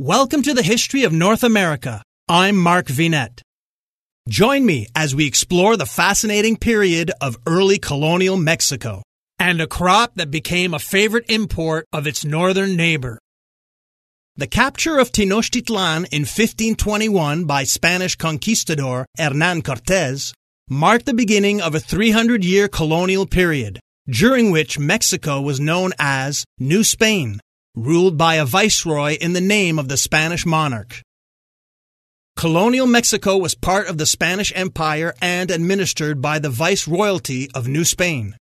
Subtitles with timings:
[0.00, 2.04] Welcome to the History of North America.
[2.28, 3.40] I'm Mark Vinet.
[4.28, 9.02] Join me as we explore the fascinating period of early colonial Mexico
[9.40, 13.18] and a crop that became a favorite import of its northern neighbor.
[14.36, 20.32] The capture of Tenochtitlan in 1521 by Spanish conquistador Hernan Cortes
[20.68, 26.44] marked the beginning of a 300 year colonial period, during which Mexico was known as
[26.60, 27.40] New Spain
[27.74, 31.02] ruled by a viceroy in the name of the Spanish monarch.
[32.36, 37.84] Colonial Mexico was part of the Spanish Empire and administered by the Viceroyalty of New
[37.84, 38.36] Spain.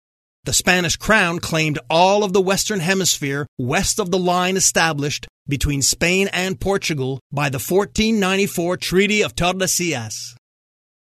[0.44, 5.82] The Spanish crown claimed all of the Western Hemisphere west of the line established between
[5.82, 10.36] Spain and Portugal by the 1494 Treaty of Tordesillas.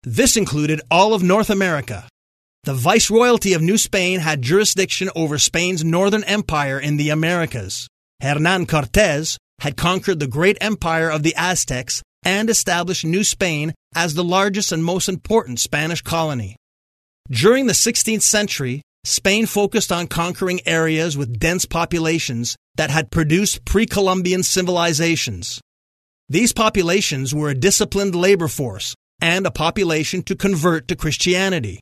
[0.05, 2.09] This included all of North America.
[2.62, 7.89] The Viceroyalty of New Spain had jurisdiction over Spain's northern empire in the Americas.
[8.20, 14.14] Hernan Cortes had conquered the great empire of the Aztecs and established New Spain as
[14.14, 16.56] the largest and most important Spanish colony.
[17.31, 23.64] During the 16th century, Spain focused on conquering areas with dense populations that had produced
[23.64, 25.61] pre-Columbian civilizations.
[26.28, 31.81] These populations were a disciplined labor force and a population to convert to Christianity.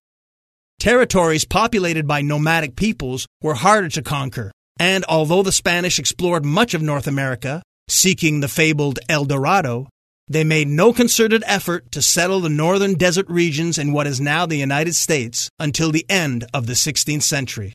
[0.78, 6.74] Territories populated by nomadic peoples were harder to conquer and although the Spanish explored much
[6.74, 9.88] of North America, seeking the fabled El Dorado,
[10.26, 14.46] they made no concerted effort to settle the northern desert regions in what is now
[14.46, 17.74] the United States until the end of the 16th century.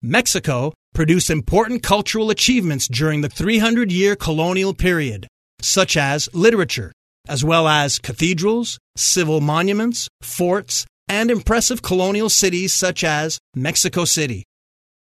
[0.00, 5.26] Mexico produced important cultural achievements during the 300 year colonial period,
[5.60, 6.92] such as literature,
[7.26, 14.44] as well as cathedrals, civil monuments, forts, and impressive colonial cities such as Mexico City.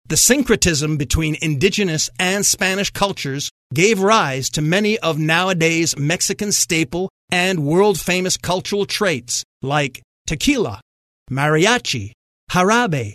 [0.09, 7.09] The syncretism between indigenous and Spanish cultures gave rise to many of nowadays Mexican staple
[7.29, 10.81] and world famous cultural traits like tequila,
[11.29, 12.13] mariachi,
[12.49, 13.13] jarabe,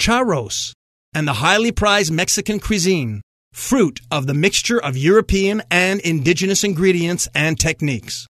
[0.00, 0.70] charros,
[1.12, 3.22] and the highly prized Mexican cuisine,
[3.52, 8.24] fruit of the mixture of European and indigenous ingredients and techniques.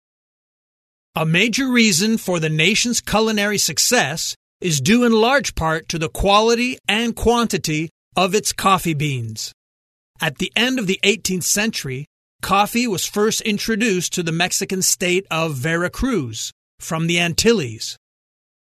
[1.16, 6.08] A major reason for the nation's culinary success is due in large part to the
[6.08, 9.52] quality and quantity of its coffee beans.
[10.20, 12.06] At the end of the 18th century,
[12.42, 17.96] coffee was first introduced to the Mexican state of Veracruz from the Antilles.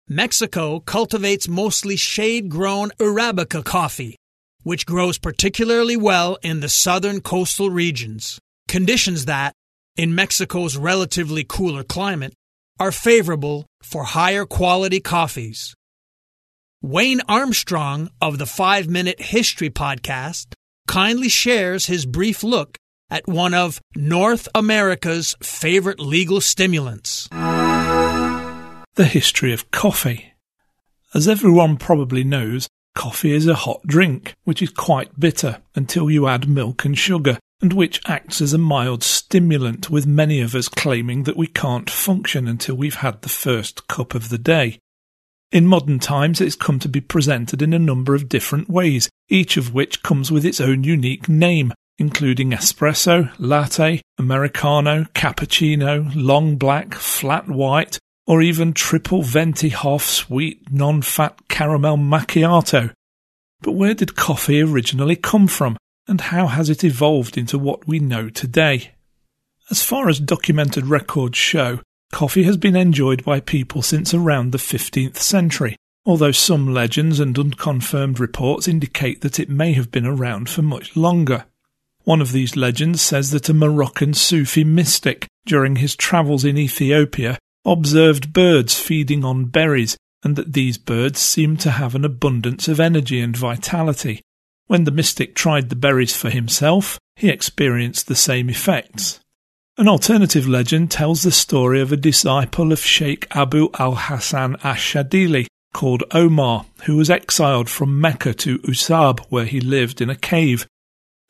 [0.09, 4.17] Mexico cultivates mostly shade grown Arabica coffee,
[4.63, 8.39] which grows particularly well in the southern coastal regions,
[8.69, 9.53] conditions that,
[9.97, 12.33] in Mexico's relatively cooler climate,
[12.79, 15.75] are favorable for higher quality coffees.
[16.85, 20.55] Wayne Armstrong of the 5 Minute History Podcast
[20.89, 22.77] kindly shares his brief look
[23.09, 27.29] at one of North America's favorite legal stimulants.
[27.29, 30.33] The history of coffee.
[31.15, 32.67] As everyone probably knows,
[32.97, 37.39] coffee is a hot drink, which is quite bitter until you add milk and sugar,
[37.61, 41.89] and which acts as a mild stimulant, with many of us claiming that we can't
[41.89, 44.81] function until we've had the first cup of the day.
[45.53, 49.59] In modern times, it's come to be presented in a number of different ways, each
[49.59, 56.95] of which comes with its own unique name, including espresso, latte, americano, cappuccino, long black,
[56.95, 62.91] flat white, or even triple venti half sweet, non fat caramel macchiato.
[63.61, 65.77] But where did coffee originally come from,
[66.09, 68.93] and how has it evolved into what we know today?
[69.71, 71.81] As far as documented records show,
[72.13, 77.37] Coffee has been enjoyed by people since around the 15th century, although some legends and
[77.37, 81.47] unconfirmed reports indicate that it may have been around for much longer.
[82.05, 87.39] One of these legends says that a Moroccan Sufi mystic, during his travels in Ethiopia,
[87.65, 92.79] observed birds feeding on berries, and that these birds seemed to have an abundance of
[92.79, 94.21] energy and vitality.
[94.67, 99.21] When the mystic tried the berries for himself, he experienced the same effects.
[99.79, 105.47] An alternative legend tells the story of a disciple of Sheikh Abu al Hassan ash-Shadili
[105.73, 110.67] called Omar, who was exiled from Mecca to Usab, where he lived in a cave.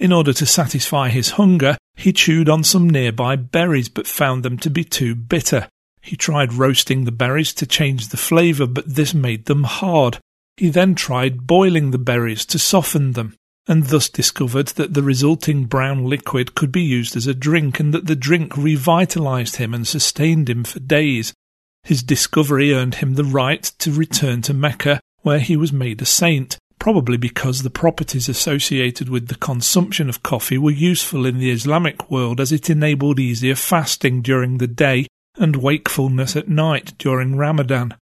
[0.01, 4.59] In order to satisfy his hunger, he chewed on some nearby berries but found them
[4.59, 5.69] to be too bitter.
[6.01, 10.19] He tried roasting the berries to change the flavour, but this made them hard.
[10.57, 13.37] He then tried boiling the berries to soften them
[13.69, 17.95] and thus discovered that the resulting brown liquid could be used as a drink and
[17.95, 21.33] that the drink revitalized him and sustained him for days.
[21.85, 26.07] His discovery earned him the right to return to Mecca, where he was made a
[26.07, 31.51] saint, probably because the properties associated with the consumption of coffee were useful in the
[31.51, 35.07] Islamic world as it enabled easier fasting during the day
[35.37, 37.95] and wakefulness at night during Ramadan.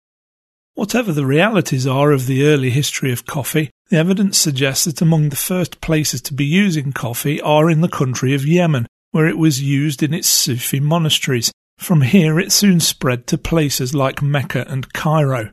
[0.74, 5.28] Whatever the realities are of the early history of coffee, the evidence suggests that among
[5.28, 9.36] the first places to be using coffee are in the country of Yemen, where it
[9.36, 11.52] was used in its Sufi monasteries.
[11.76, 15.50] From here it soon spread to places like Mecca and Cairo.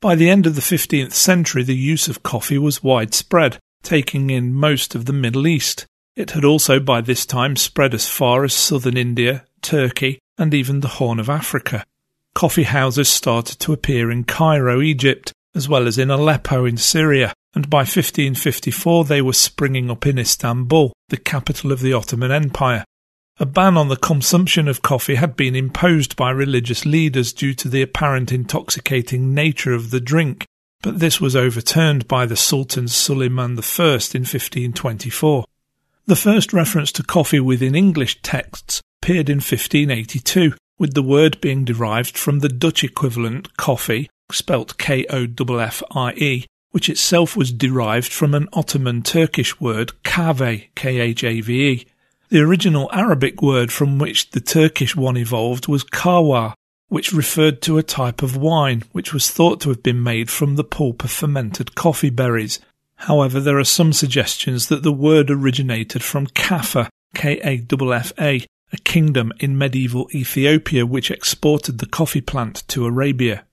[0.00, 4.54] By the end of the 15th century, the use of coffee was widespread, taking in
[4.54, 5.84] most of the Middle East.
[6.16, 10.80] It had also by this time spread as far as southern India, Turkey, and even
[10.80, 11.84] the Horn of Africa.
[12.34, 17.34] Coffee houses started to appear in Cairo, Egypt, as well as in Aleppo in Syria,
[17.54, 22.84] and by 1554 they were springing up in Istanbul, the capital of the Ottoman Empire.
[23.40, 27.68] A ban on the consumption of coffee had been imposed by religious leaders due to
[27.68, 30.44] the apparent intoxicating nature of the drink,
[30.82, 35.44] but this was overturned by the Sultan Suleiman I in 1524.
[36.06, 41.64] The first reference to koffie within English texts appeared in 1582, with the word being
[41.64, 49.02] derived from the Dutch equivalent coffee, spelt K-O-F-F-I-E, which itself was derived from an Ottoman
[49.02, 51.86] Turkish word kahve, K-H-A-V-E.
[52.30, 56.54] The original Arabic word from which the Turkish one evolved was kawa,
[56.88, 60.56] which referred to a type of wine which was thought to have been made from
[60.56, 62.60] the pulp of fermented coffee berries.
[62.96, 69.56] However, there are some suggestions that the word originated from Kaffa, K-A-F-F-A, a kingdom in
[69.56, 73.44] medieval Ethiopia which exported the coffee plant to Arabia.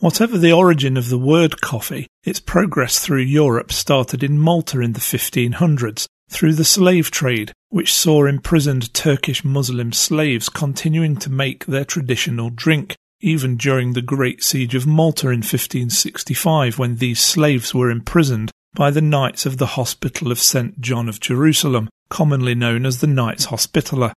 [0.00, 4.92] Whatever the origin of the word coffee, its progress through Europe started in Malta in
[4.92, 11.66] the 1500s through the slave trade, which saw imprisoned Turkish Muslim slaves continuing to make
[11.66, 17.72] their traditional drink, even during the Great Siege of Malta in 1565 when these slaves
[17.72, 20.80] were imprisoned by the Knights of the Hospital of St.
[20.80, 24.12] John of Jerusalem, commonly known as the Knights Hospitaller.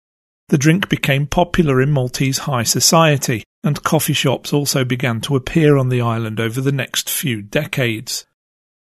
[0.49, 5.77] The drink became popular in Maltese high society, and coffee shops also began to appear
[5.77, 8.25] on the island over the next few decades.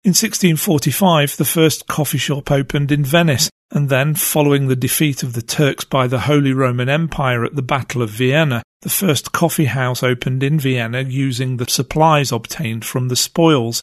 [0.03, 5.31] In 1645, the first coffee shop opened in Venice, and then, following the defeat of
[5.31, 9.65] the Turks by the Holy Roman Empire at the Battle of Vienna, the first coffee
[9.65, 13.81] house opened in Vienna using the supplies obtained from the spoils.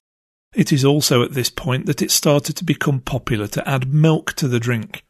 [0.55, 4.35] It is also at this point that it started to become popular to add milk
[4.35, 5.03] to the drink.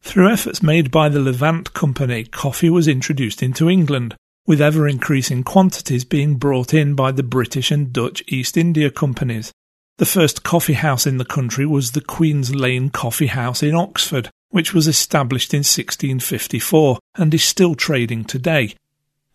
[0.00, 4.16] Through efforts made by the Levant Company, coffee was introduced into England,
[4.48, 9.52] with ever increasing quantities being brought in by the British and Dutch East India Companies.
[9.98, 14.30] The first coffee house in the country was the Queen's Lane Coffee House in Oxford,
[14.48, 18.74] which was established in 1654 and is still trading today.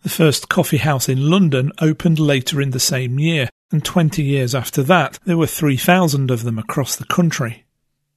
[0.02, 4.52] The first coffee house in London opened later in the same year, and 20 years
[4.52, 7.64] after that there were 3,000 of them across the country.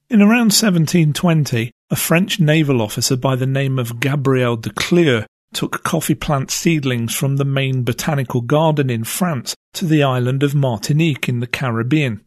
[0.10, 5.26] In around 1720, a French naval officer by the name of Gabriel de Clieu
[5.58, 10.54] took coffee plant seedlings from the main botanical garden in France to the island of
[10.54, 12.22] Martinique in the Caribbean.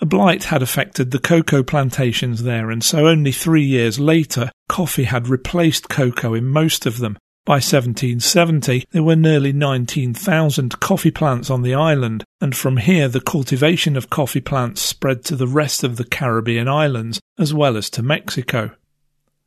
[0.00, 5.04] A blight had affected the cocoa plantations there, and so only three years later, coffee
[5.04, 7.18] had replaced cocoa in most of them.
[7.44, 13.20] By 1770, there were nearly 19,000 coffee plants on the island, and from here the
[13.20, 17.90] cultivation of coffee plants spread to the rest of the Caribbean islands, as well as
[17.90, 18.70] to Mexico.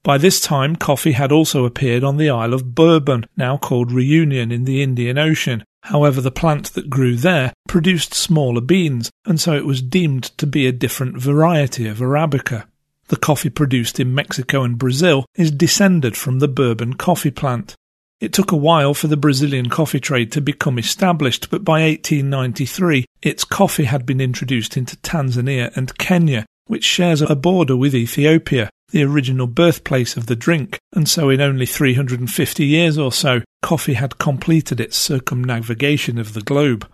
[0.06, 4.52] By this time, coffee had also appeared on the Isle of Bourbon, now called Reunion
[4.52, 5.64] in the Indian Ocean.
[5.82, 10.46] However, the plant that grew there produced smaller beans, and so it was deemed to
[10.46, 12.66] be a different variety of Arabica.
[13.08, 17.74] The coffee produced in Mexico and Brazil is descended from the Bourbon coffee plant.
[18.20, 23.06] It took a while for the Brazilian coffee trade to become established, but by 1893
[23.24, 28.70] its coffee had been introduced into Tanzania and Kenya, which shares a border with Ethiopia,
[28.96, 33.96] the original birthplace of the drink, and so in only 350 years or so, coffee
[33.96, 36.90] had completed its circumnavigation of the globe.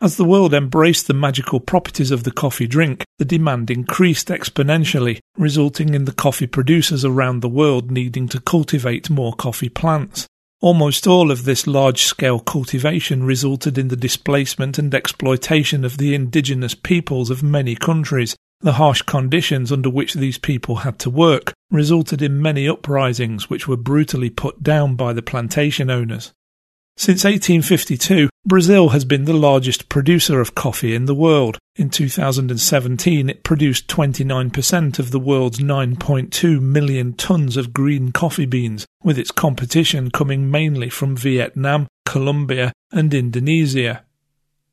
[0.00, 5.20] As the world embraced the magical properties of the coffee drink, the demand increased exponentially,
[5.36, 10.26] resulting in the coffee producers around the world needing to cultivate more coffee plants.
[10.60, 16.16] Almost all of this large scale cultivation resulted in the displacement and exploitation of the
[16.16, 21.52] indigenous peoples of many countries, the harsh conditions under which these people had to work
[21.70, 26.32] resulted in many uprisings which were brutally put down by the plantation owners.
[26.96, 31.56] Since 1852, Brazil has been the largest producer of coffee in the world.
[31.76, 38.84] In 2017, it produced 29% of the world's 9.2 million tons of green coffee beans,
[39.04, 44.02] with its competition coming mainly from Vietnam, Colombia, and Indonesia.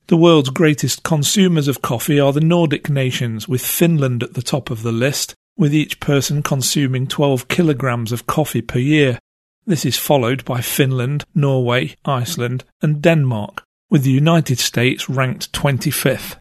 [0.07, 4.69] The world's greatest consumers of coffee are the Nordic nations, with Finland at the top
[4.69, 9.17] of the list, with each person consuming 12 kilograms of coffee per year.
[9.65, 16.37] This is followed by Finland, Norway, Iceland, and Denmark, with the United States ranked 25th.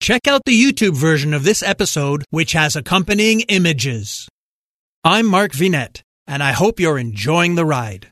[0.00, 4.30] Check out the YouTube version of this episode, which has accompanying images.
[5.04, 8.11] I'm Mark Vinet, and I hope you're enjoying the ride.